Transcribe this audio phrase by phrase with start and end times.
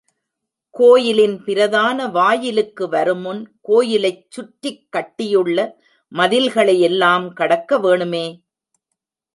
[0.69, 5.57] கோயிலின் பிரதான வாயிலுக்கு வருமுன் கோயிலைச் சுற்றிக் கட்டியுள்ள
[6.11, 8.25] மதில்களையெல்லாம் கடக்கவேணுமே.